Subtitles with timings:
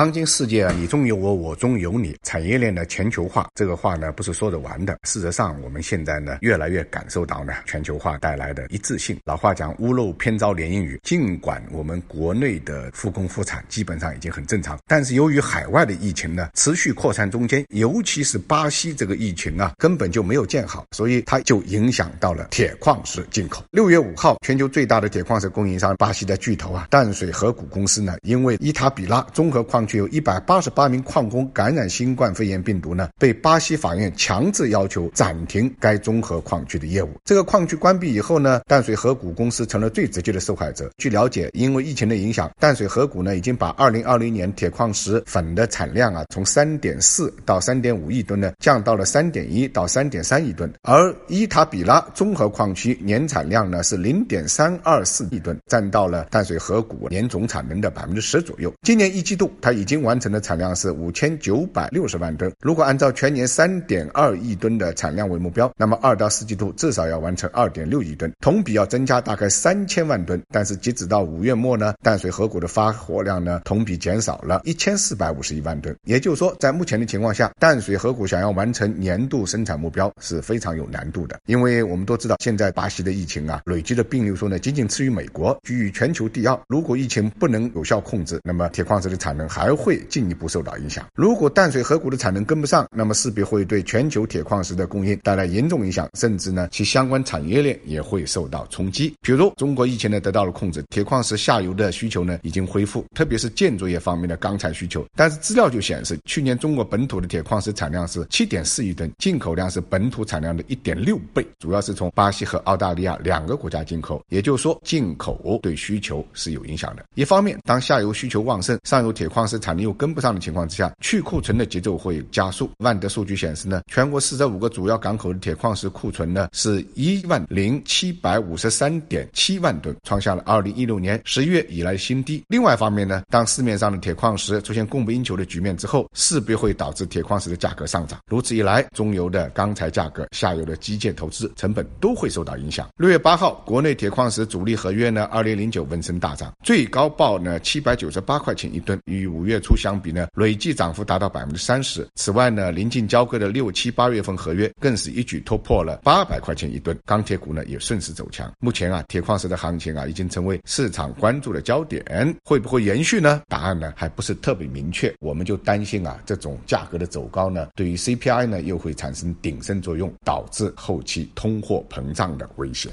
[0.00, 4.98] 当今世界啊，你中有我，我中有你，产业链的全球化，这个话呢不是说着玩的。
[5.02, 9.18] 事实上，我们现在呢越来越感受到呢全球化带来的一致性。
[9.26, 10.98] 老话讲，屋漏偏遭连阴雨。
[11.02, 23.62] 尽管我们国内的复工复产基本上已经很正常，但是由于海外的疫情呢持续扩散中间，尤其是巴西这个疫情啊根本就没有见好，所以它就影响到了铁矿石进口。
[23.70, 37.10] 六月五号，全球最大的铁矿石供应商巴西的巨头啊淡水河谷公司呢，因为伊塔比拉综合矿矿区有一百八十八名矿工感染新冠肺炎病毒呢，被巴西法院强制要求暂停该综合矿区的业务。
[37.24, 40.88] 这个矿区关闭以后呢，淡水河谷公司成了最直接的受害者。
[40.96, 58.72] 据了解，因为疫情的影响，淡水河谷呢已经把二零二零年铁矿石粉的产量啊从三点四到三点五亿吨呢降到了三点一到三点三亿吨，而伊塔比拉综合矿区年产量呢是零点三二四亿吨，占到了淡水河谷年总产能的百分之十左右。
[58.82, 59.69] 今年一季度它。
[59.72, 62.52] 已经完成的产量是五千九百六十万吨。
[62.60, 70.40] 如果按照全年三点二亿吨的产量为目标，那么二到四季度至少要完成二点六亿吨，同比要增加大概三千万吨。
[70.50, 75.94] 但是截止到五月末呢，淡水河谷的发货量呢同比减少了一千四百五十一万吨。
[76.04, 81.38] 也就是说，在目前的情况下，淡水河谷想要完成年度生产目标是非常有难度的。
[81.46, 86.58] 因为我们都知道，现在巴西的疫情啊，累积的病例数呢仅仅次于美国，居于全球第二。
[86.68, 91.04] 如果疫情不能有效控制，那么铁矿石的产能还还会进一步受到影响。
[91.14, 99.14] 如果淡水河谷的产能跟不上，那么势必会对全球铁矿石的供应带来严重影响，甚至呢，其相关产业链也会受到冲击。
[99.20, 105.04] 比如，中国疫情呢得到了控制，铁矿石下游的需求呢已经恢复，特别是建筑业方面的钢材需求。
[105.14, 114.24] 但是资料就显示，去年中国本土的铁矿石产量是七点四亿吨，进口量是本土产量的一点六倍，主要是从巴西和澳大利亚两个国家进口。
[114.30, 117.04] 也就是说，进口对需求是有影响的。
[117.14, 122.70] 一方面，当下游需求旺盛，上游铁矿是产能又跟不上的情况之下，去库存的节奏会加速。
[122.78, 132.42] 万德数据显示呢，全国四十五个主要港口的铁矿石库存呢是一万零七百五十三点七万吨，创下了二零一六年十一月以来的新低。
[132.48, 138.20] 另外一方面呢，当市面上的铁矿石出现供不应求的局面之后，势必会导致铁矿石的价格上涨。
[138.28, 142.88] 如此一来，中游的钢材价格、下游的基建投资成本都会受到影响。
[142.96, 152.06] 六月八号，国内铁矿石主力合约呢，二零零九闻声大涨，最高报呢七百九十八块钱一吨，与五五月初相比呢，累计涨幅达到百分之三十。
[152.16, 158.52] 此外呢，临近交割的六七八月份合约更是一举突破了八百块钱一吨，钢铁股呢也顺势走强。
[158.60, 163.40] 目前啊，铁矿石的行情啊已经成为市场关注的焦点，会不会延续呢？
[163.48, 165.10] 答案呢还不是特别明确。
[165.20, 172.92] 我们就担心啊，这种价格的走高呢，对于 CPI 呢又会产生顶升作用，导致后期通货膨胀的危险。